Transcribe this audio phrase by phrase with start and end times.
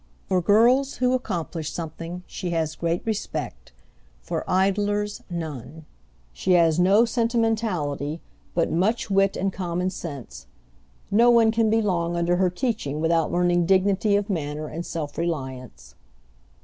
[0.25, 3.71] For girls who accomplish something, she has great respect;
[4.19, 5.85] for idlers, none.
[6.33, 8.19] She has no sentimentality,
[8.55, 10.47] but much wit and common sense.
[11.11, 15.19] No one can be long under her teaching without learning dignity of manner and self
[15.19, 15.93] reliance."